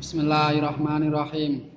[0.00, 1.68] Bismillahirrahmanirrahim.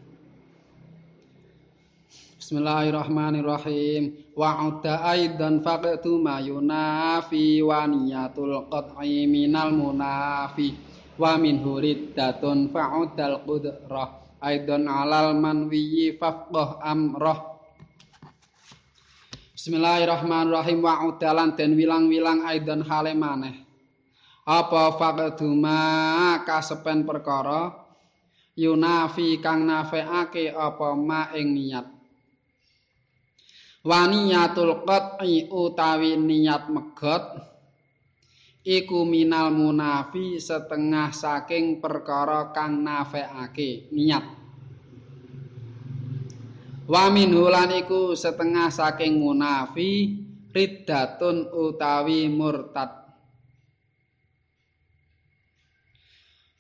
[2.40, 4.15] Bismillahirrahmanirrahim.
[4.31, 10.71] Wa udda aidan faqtu ma yunafi wa niyatul qat'i minal munafi.
[11.20, 14.40] Wa min huriddatun fa'udal qudrah.
[14.40, 17.59] Aidan alal manwi faqdah amrah.
[19.51, 20.79] Bismillahirrahmanirrahim.
[20.79, 23.67] Wa udalan den wilang-wilang aidan hale maneh.
[24.47, 27.82] Apa faqduma kasepen perkara
[28.54, 31.88] yunafi kang nafeake apa ma ing niat?
[33.84, 37.23] Wa niyatul qat'i utawi niat megot
[38.63, 44.26] iku minal munafi setengah saking perkara kang nafeake niat.
[46.88, 50.15] Wa minhulan iku setengah saking munafi
[50.51, 53.02] riddatun utawi murtad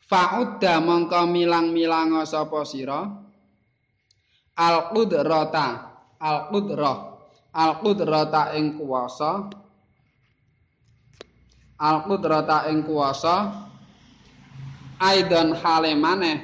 [0.03, 3.01] Fa'udda mongko milang-milang sapa sira?
[4.53, 7.13] Al-qudrata Al-qudrah
[7.53, 9.45] Al-qudrata ing kuwasa.
[11.77, 13.69] Al-qudrata ing kuwasa.
[14.97, 16.39] Aidan hale maneh.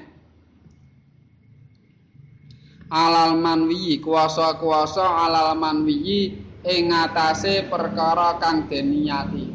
[2.93, 6.33] Alal manwi kuwasa-kuwasa alal manwi
[6.65, 9.48] ing ngatasé perkara kang deniyati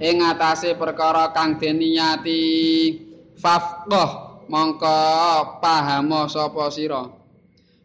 [0.00, 2.40] ing atase perkara kang deniyati
[3.36, 4.98] fafqah mongko
[5.60, 7.04] pahamo sapa sira?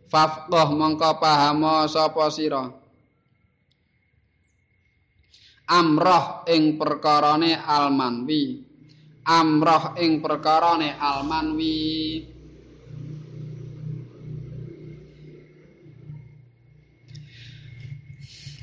[0.07, 2.63] Fafqah mongko pahamo sapa sira?
[5.67, 8.63] Amrah ing perkarane almanwi.
[9.25, 11.83] Amrah ing perkarane almanwi.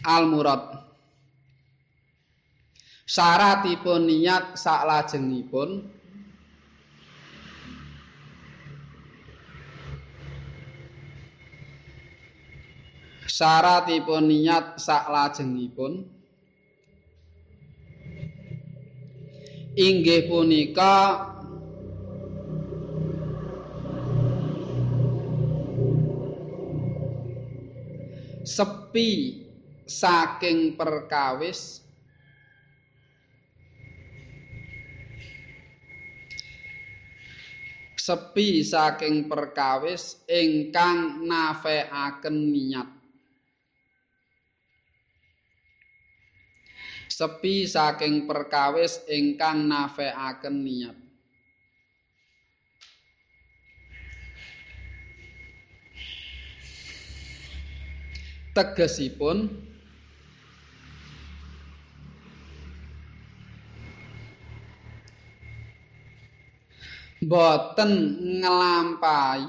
[0.03, 0.82] Al murad
[3.07, 5.91] syaratipun niat saklajengipun
[13.27, 16.07] syaratipun niat saklajengipun
[19.75, 21.27] inggih punika
[28.47, 29.43] sepi
[29.89, 31.82] saking perkawis
[38.03, 42.89] sepi saking perkawis ingkang nafeaken niat.
[47.07, 50.97] Sepi saking perkawis ingkang nafeaken niat.
[58.51, 59.47] Tegesipun
[67.23, 67.93] boten
[68.43, 69.47] nglampahi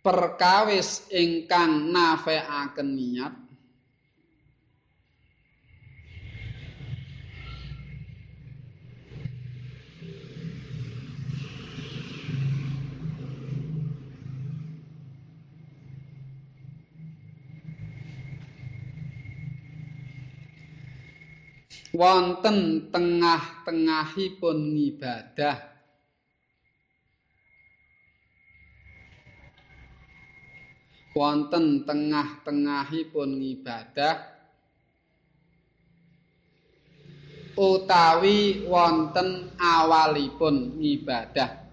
[0.00, 3.34] perkawis ingkang nafeaken niat
[21.94, 25.58] wonten tengah-tengahipun ngibadah.
[31.10, 34.16] Wonten tengah-tengahipun ngibadah.
[37.58, 41.69] Utawi wonten awalipun ngibadah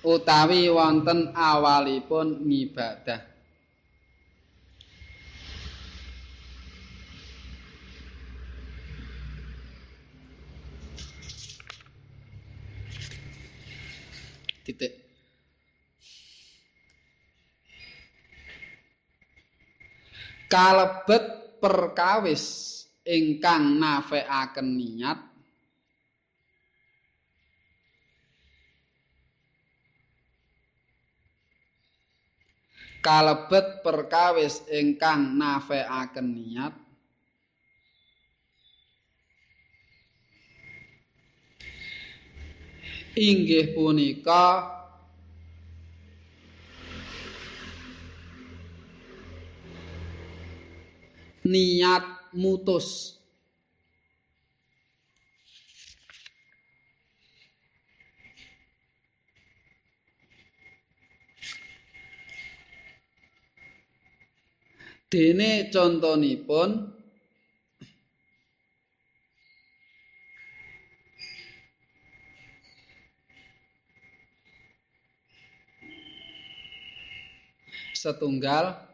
[0.00, 3.20] utawi wonten awalipun ngibadah.
[14.64, 14.92] Titik.
[20.50, 22.44] Kalebet perkawis
[23.06, 25.29] ingkang nafeaken niat
[33.00, 36.74] kalebet perkawis ingkang nafeaken niat.
[43.18, 44.70] Inggih punika
[51.44, 53.19] niat mutus
[65.10, 66.86] Dene contonipun.
[77.90, 78.86] Setunggal.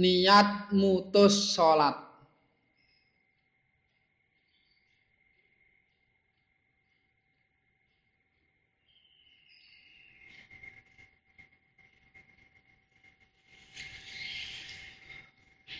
[0.00, 2.09] Niat mutus salat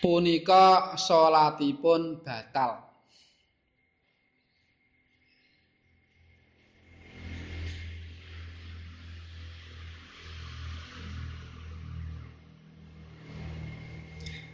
[0.01, 2.89] punika salatipun batal.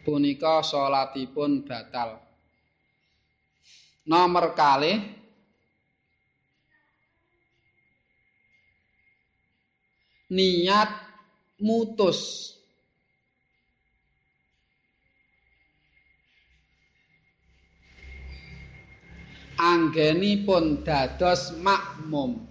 [0.03, 2.19] Punika salatipun batal.
[4.07, 4.99] Nomor kalih
[10.27, 10.91] niat
[11.59, 12.56] mutus
[19.57, 22.45] anggenipun dados makmum.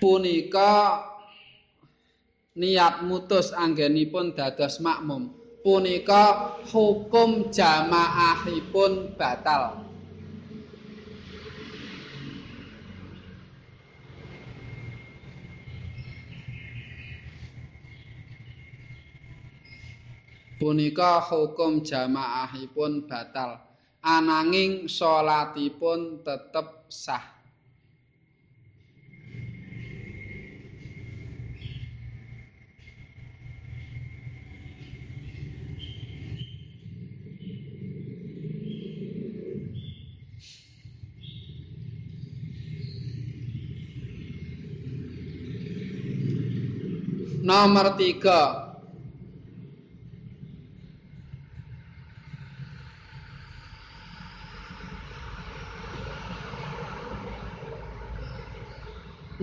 [0.00, 1.00] Punika
[2.56, 5.32] niat mutus anggenipun dados makmum.
[5.64, 9.83] Punika hukum jamaahipun batal
[20.58, 23.58] punika hukum jamaahipun batal.
[24.04, 27.34] Ananging salatipun tetep sah.
[47.44, 48.63] Nomor tiga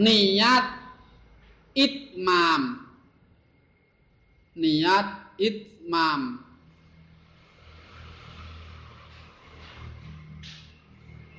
[0.02, 0.68] niat
[1.78, 2.82] itmam.
[4.58, 5.08] Niat
[5.38, 6.22] itmam.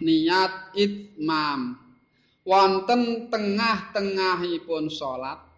[0.03, 1.61] Niat itmam.
[2.43, 5.52] Wonten tengah-tengahipun salat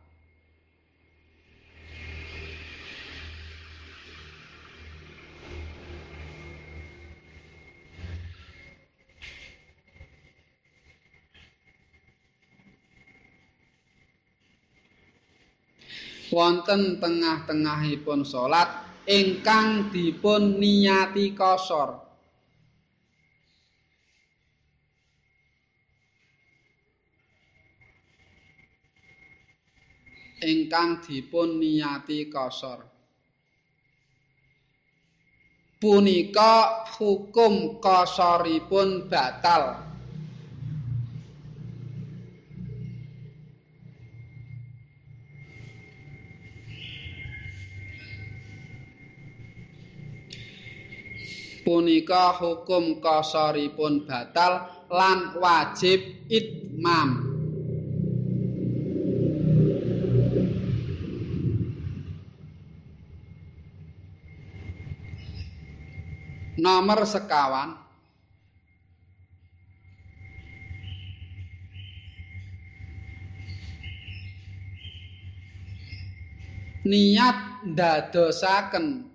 [16.35, 18.67] wonten tengah-tengahipun salat
[19.07, 22.03] ingkang dipun niyati kosor.
[30.43, 32.83] Ingkang dipun niyati kosor.
[35.79, 39.84] Punika hukum kosoripun batal
[51.65, 57.35] punika hukum kosoripun batal lan wajib itmam.
[66.55, 67.83] Nomor sekawan.
[76.85, 79.14] Niat dadosaken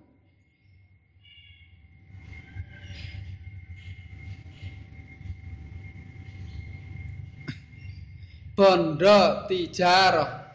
[8.60, 10.52] bondo tijarah.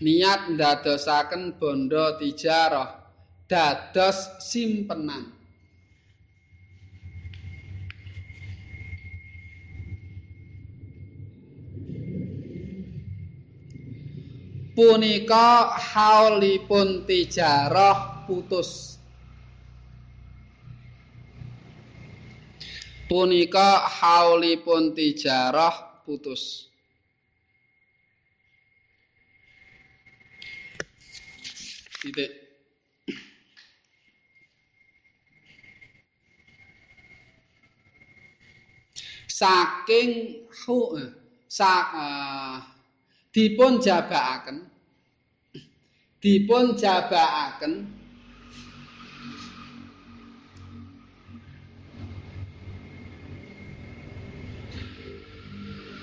[0.00, 2.96] Niat ndadosaken bondo tijarah
[3.44, 5.36] dados simpenan.
[14.72, 18.99] Punika haulipun tijarah putus
[23.10, 26.70] punika haulipun tijarah putus.
[31.98, 32.30] Titik.
[39.26, 40.94] Saking hu
[41.50, 42.56] sa uh,
[43.34, 44.70] dipun jabakaken
[46.22, 47.99] dipun jabakaken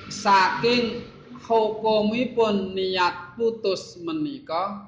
[0.07, 1.03] saking
[1.43, 4.87] hukumipun niat putus menika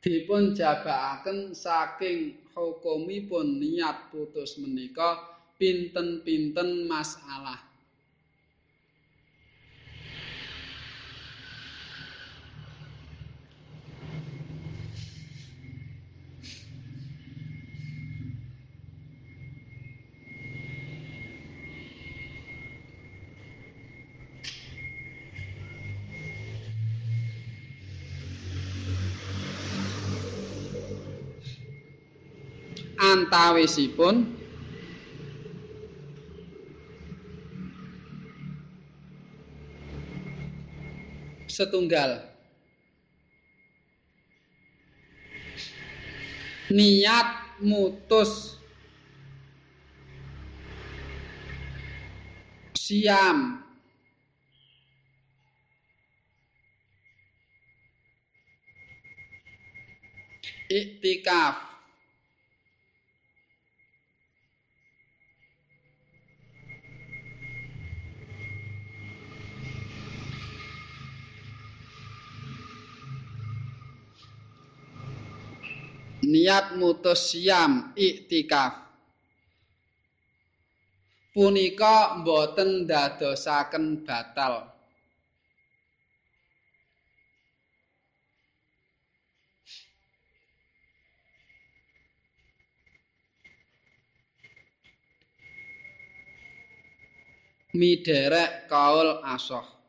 [0.00, 5.20] dipun jabakaken saking hukumipun niat putus menika
[5.60, 7.69] pinten-pinten masalah
[33.10, 34.40] antawisipun
[41.60, 42.24] setunggal.
[46.70, 48.56] Niat mutus.
[52.78, 53.66] Siam.
[60.70, 61.69] Iktikaf
[76.32, 77.72] niat mutus siam
[78.06, 78.74] iktikaf
[81.34, 84.54] punika boten dadosaken batal.
[97.70, 99.79] Miderek kaul asoh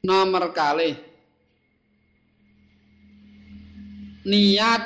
[0.00, 0.96] nomor kali
[4.24, 4.84] niat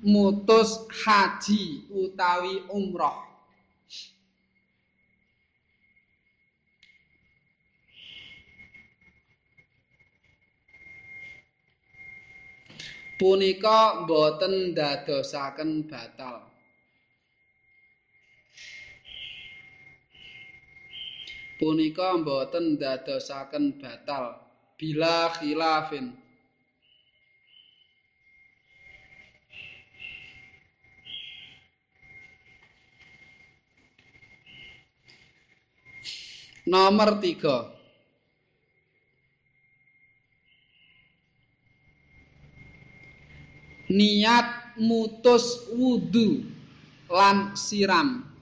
[0.00, 3.26] mutus haji utawi umroh
[13.16, 16.55] punika boten dadosaken batal
[21.58, 24.36] punika mboten dadosaken batal.
[24.76, 26.12] Bila khilafin.
[36.66, 37.72] Nomor tiga.
[43.86, 46.42] Niat mutus wudu
[47.06, 48.35] lan siram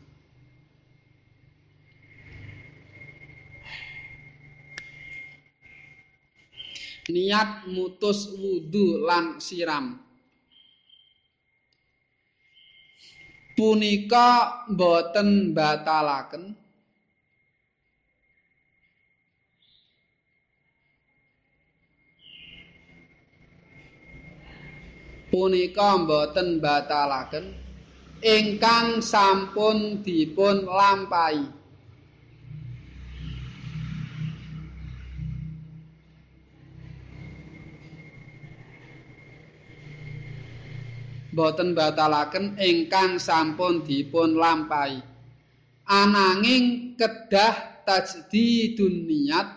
[7.11, 10.01] niat mutus wudu lan siram.
[13.55, 16.45] Punika boten batalaken.
[25.31, 27.45] Punika boten batalaken.
[28.25, 31.64] Ingkang sampun dipun lampahi
[41.35, 45.03] boten batalaken ingkang sampun dipun lampahi
[45.85, 49.49] ananging kedah tajdidun niat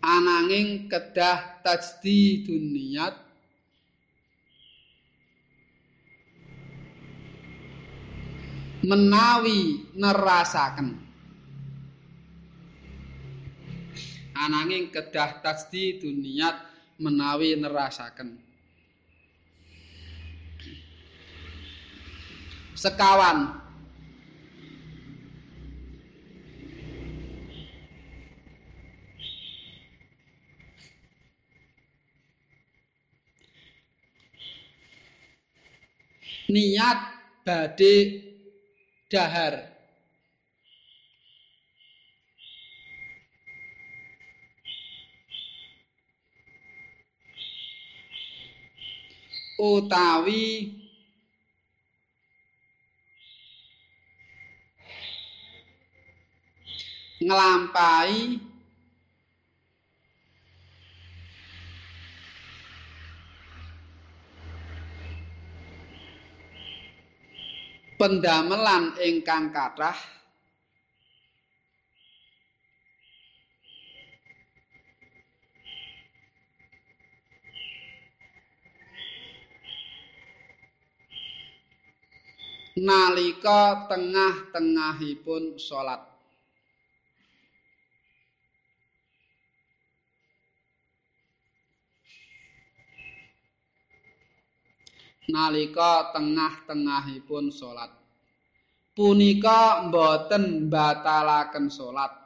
[0.00, 3.14] ananging kedah tajdidun niat
[8.84, 11.03] menawi nerasaken
[14.34, 16.58] ananging kedah tasdi duniat
[16.98, 18.38] menawi nerasaken.
[22.74, 23.62] Sekawan.
[36.44, 36.98] Niat
[37.42, 38.20] badhe
[39.08, 39.73] dahar
[49.58, 50.74] utawi
[57.22, 58.36] nglampahi
[67.94, 69.96] pendamelan ingkang kathah
[82.74, 86.02] nalika tengah-tengahipun salat
[95.30, 97.94] nalika tengah-tengahipun salat
[98.92, 102.23] punika boten batalaken salat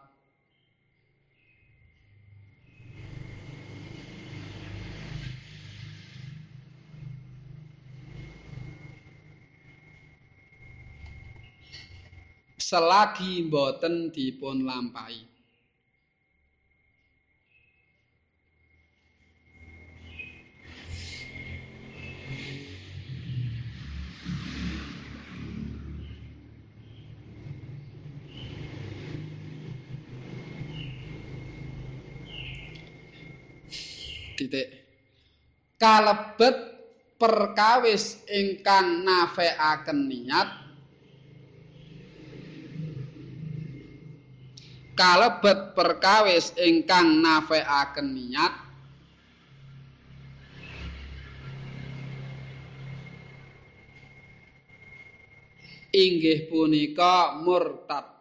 [12.69, 15.25] selagi boten dipun lampahi.
[34.37, 34.69] Titik.
[35.81, 36.57] Kalebet
[37.17, 40.68] perkawis ingkang nafekaken niat
[44.99, 48.55] kalebet perkawis ingkang nafekaken niat.
[55.95, 58.18] Inggih punika murtad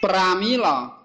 [0.00, 0.96] pramila.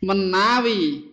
[0.00, 1.04] Menawi.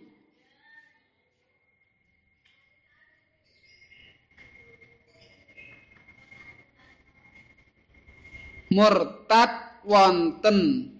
[8.72, 9.52] Murtad
[9.86, 10.90] wonten.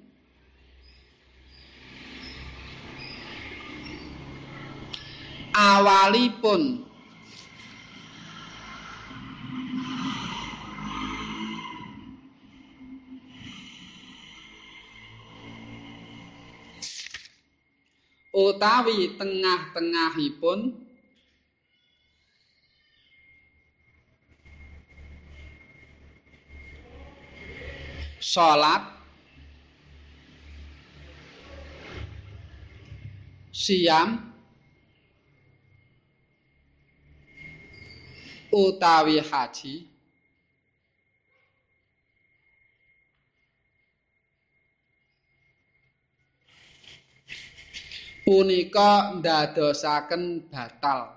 [5.56, 6.85] Awalipun
[18.36, 20.76] utawi tengah-tengahipun
[28.20, 28.84] salat
[33.56, 34.20] siam
[38.52, 39.95] utawi haji
[48.26, 51.14] punika ndadosaken batal.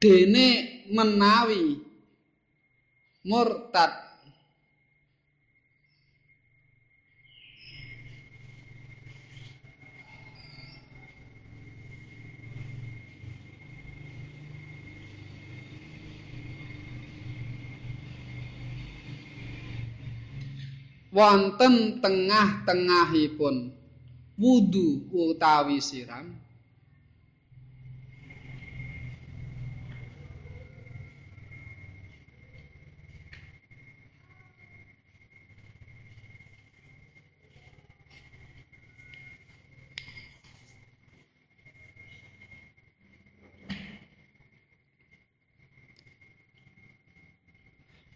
[0.00, 0.46] Dene
[0.92, 1.64] menawi
[3.24, 4.09] murtad
[21.10, 23.74] wonten tengah-tengahipun
[24.38, 26.30] wudu utawi siram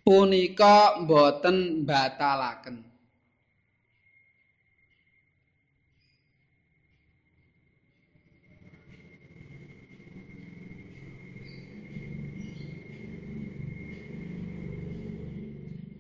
[0.05, 2.85] punika boten batalaken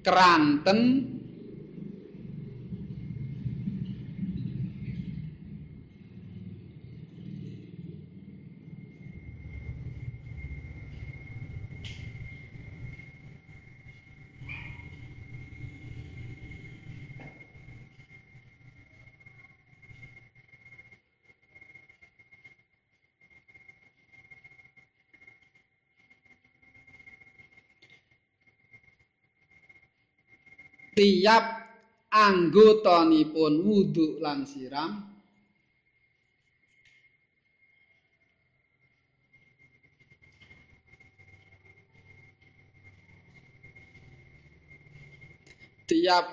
[0.04, 1.13] kranten
[30.94, 31.44] tiap
[32.14, 35.10] anggotanipun wudu lan siram.
[45.84, 46.26] Tiap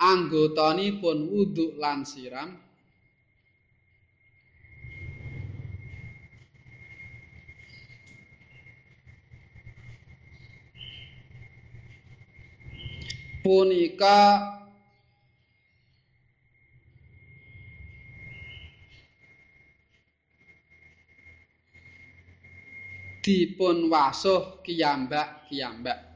[0.00, 2.71] anggotanipun wudu lan siram
[13.42, 14.18] punika
[23.22, 26.11] dipun wasuh kiyambak-kiyambak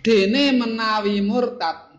[0.00, 1.92] dene menawi murtad.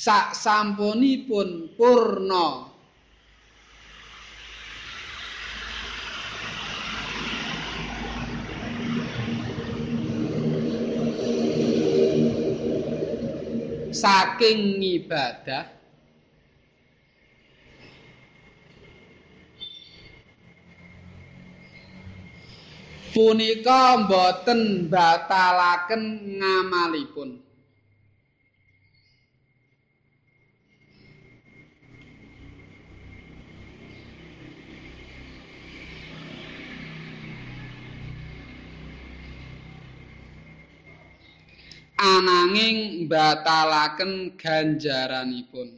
[0.00, 2.69] Sak sampunipun purna
[14.00, 15.68] saking ibadah
[23.12, 26.02] punika boten batalaken
[26.40, 27.49] ngamalipun
[42.00, 45.68] ananging mbatalaken ganjaranipun.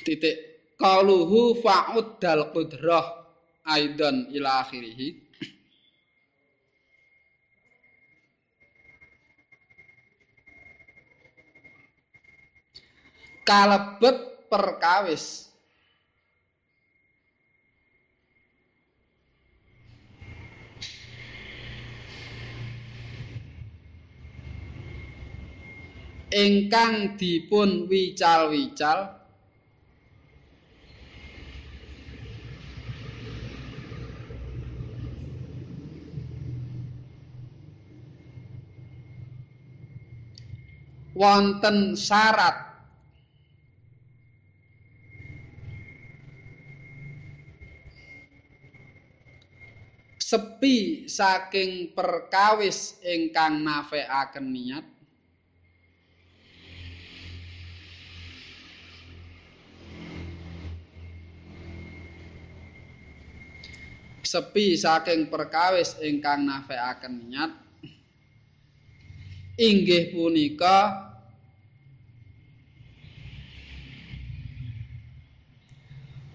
[0.00, 3.06] Titik qaluhu fa'uddal qudrah
[3.62, 5.29] aidan ila akhirih
[13.50, 15.50] kalebet perkawis.
[26.30, 29.18] Ingkang dipun wical-wical.
[41.18, 42.69] Wonten syarat
[50.30, 54.86] sepi saking perkawis ingkang nafekaken niat.
[64.22, 67.50] Sepi saking perkawis ingkang nafekaken niat.
[69.58, 71.10] Inggih punika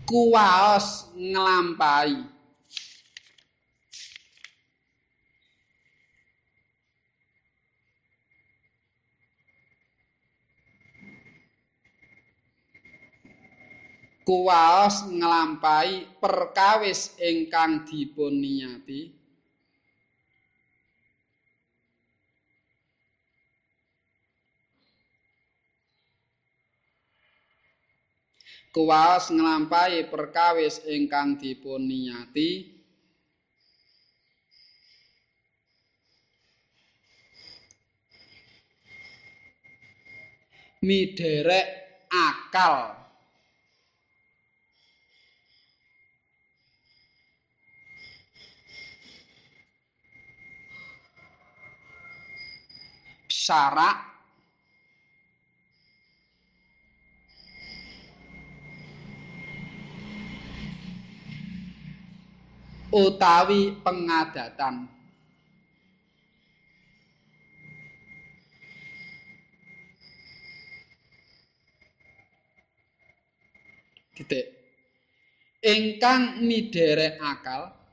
[0.04, 2.35] kuwaos nglampahi
[14.26, 19.14] kuwaos nglampahi perkawis ingkang dipun niyati
[28.74, 32.76] kuwaos nglampahi perkawis ingkang dipun niyati
[40.82, 41.70] miderek
[42.10, 43.05] akal
[53.46, 53.98] syarak
[62.90, 64.90] utawi pengadatan.
[74.16, 74.48] Titik.
[75.60, 77.85] Ingkang miderek akal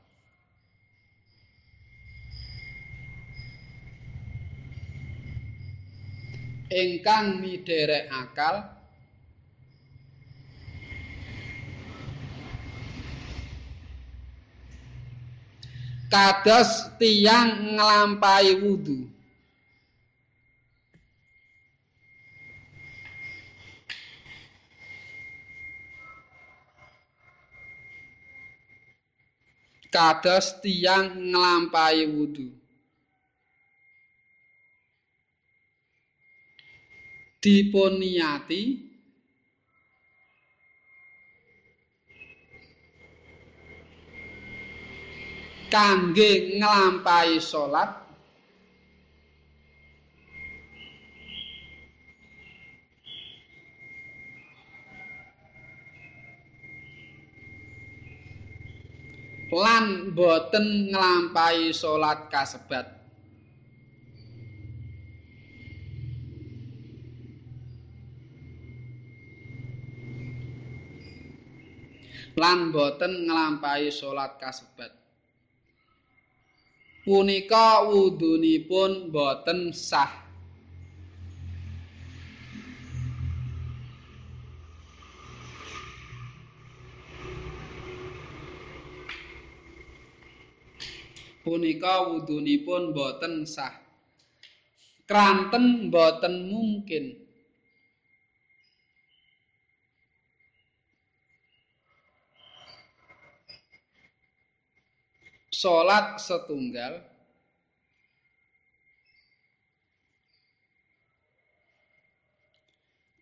[6.73, 8.65] ingkang midherek akal
[16.09, 19.09] kados tiyang nglampahi wudu.
[29.93, 32.62] Kados tiyang nglampahi wudu
[37.43, 38.79] dipun niyati
[45.67, 47.99] kangge nglampahi salat.
[59.53, 63.02] Lan boten nglampahi salat kasebat
[72.33, 74.89] lan boten nglampahi salat kasebat.
[77.03, 80.23] Punika wudunipun boten sah.
[91.43, 93.75] Punika wudunipun boten sah.
[95.03, 97.22] Kranten boten mungkin
[105.63, 106.99] salat setunggal.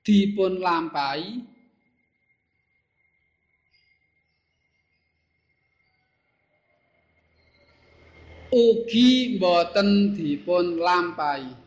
[0.02, 1.46] Dipun lampahi.
[8.52, 11.61] Ugi boten dipun lampahi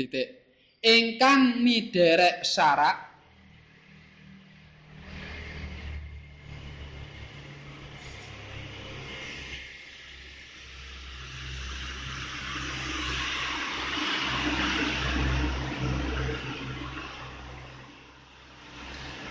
[0.00, 0.28] titik.
[0.80, 3.10] Ingkang midherek syarak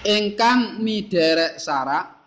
[0.05, 2.18] ingkang midherek syarak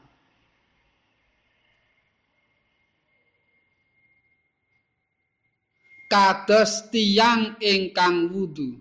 [6.12, 8.76] kados tiyang ingkang wudu.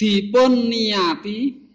[0.00, 1.65] Dipun niati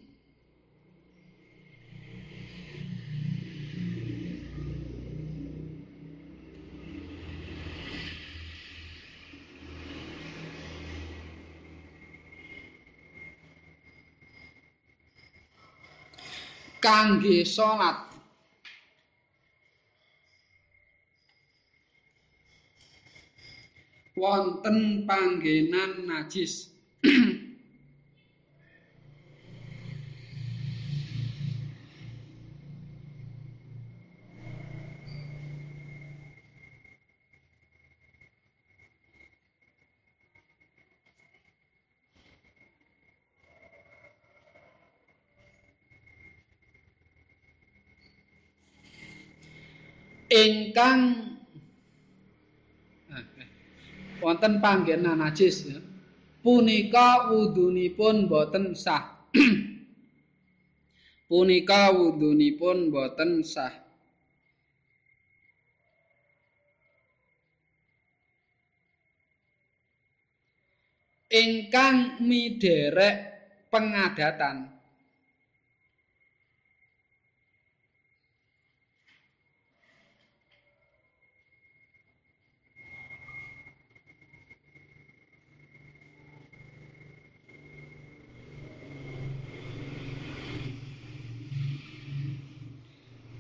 [16.81, 18.09] kangge salat.
[24.17, 26.69] Wonten panggenan najis
[50.31, 50.99] ingkang
[53.11, 53.49] eh, eh,
[54.23, 55.79] wonten panggenan najis ya.
[56.39, 59.27] punika wudunipun boten sah
[61.29, 63.75] punika wudunipun boten sah
[71.27, 73.15] ingkang miderek
[73.67, 74.80] pengadatan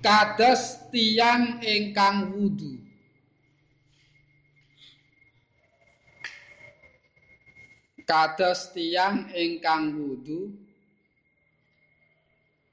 [0.01, 2.81] kados tiyang ingkang wudu.
[8.03, 10.51] Kados tiyang ingkang wudu.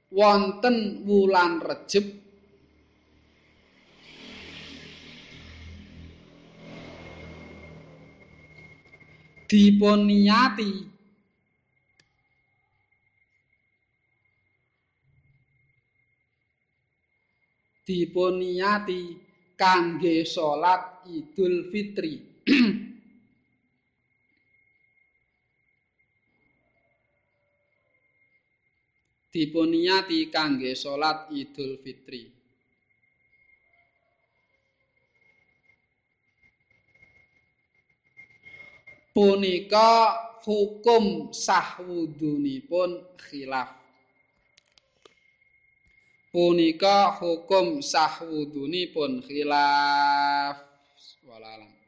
[0.09, 2.17] Wonten wulan rejeb
[9.45, 10.89] dipun niati
[17.89, 19.17] dipuniati
[19.57, 22.21] kangge salat Idul Fitri.
[29.33, 32.29] dipuniati kangge salat Idul Fitri.
[39.09, 40.13] Punika
[40.45, 43.78] hukum sah wudunipun khilaf.
[46.29, 50.61] Punika hukum sah wudunipun khilaf.
[51.25, 51.78] Walalam.